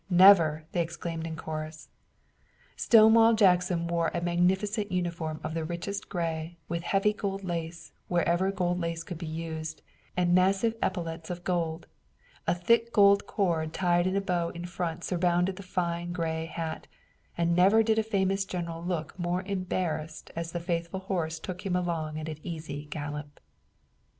[0.09, 1.89] Never!" they exclaimed in chorus.
[2.75, 8.51] Stonewall Jackson wore a magnificent uniform of the richest gray, with heavy gold lace wherever
[8.51, 9.83] gold lace could be used,
[10.17, 11.85] and massive epaulets of gold.
[12.47, 16.87] A thick gold cord tied in a bow in front surrounded the fine gray hat,
[17.37, 21.75] and never did a famous general look more embarrassed as the faithful horse took him
[21.75, 23.39] along at an easy gallop.